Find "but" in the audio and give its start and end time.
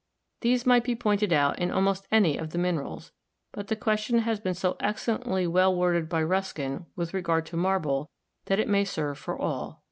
3.51-3.67